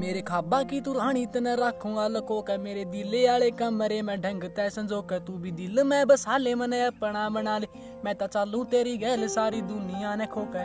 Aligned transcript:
ਮੇਰੇ 0.00 0.20
ਖਾਬਾ 0.22 0.62
ਕੀ 0.62 0.80
ਤੂੰ 0.80 0.94
ਰਾਣੀ 0.94 1.24
ਤਨ 1.26 1.46
ਰੱਖੂਗਾ 1.46 2.06
ਲਕੋ 2.08 2.40
ਕੇ 2.42 2.56
ਮੇਰੇ 2.56 2.84
ਦਿਲੇ 2.84 3.26
ਵਾਲੇ 3.26 3.50
ਕਮਰੇ, 3.50 4.00
ਮੈਂ 4.02 4.16
ਢੰਗ 4.16 4.44
ਤੈ 4.56 4.68
ਸੰਜੋ 4.68 5.00
ਕੇ 5.02 5.18
ਤੂੰ 5.18 5.40
ਵੀ 5.40 5.50
ਦਿਲ, 5.50 5.82
ਮੈਂ 5.84 6.04
ਬਸਾ 6.06 6.38
ਲੈ 6.38 6.54
ਮਨੇ 6.54 6.80
ਆਪਣਾ 6.84 7.28
ਬਣਾ 7.28 7.58
ਲੈ। 7.58 7.66
ਮੈਂ 8.04 8.14
ਤਾਂ 8.14 8.28
ਚਾਲੂ 8.28 8.64
ਤੇਰੀ 8.64 8.96
ਗੈਲ, 9.02 9.28
ਸਾਰੀ 9.28 9.60
ਦੁਨੀਆ 9.60 10.14
ਨੇ 10.16 10.26
ਖੋ 10.26 10.44
ਕੇ 10.44 10.64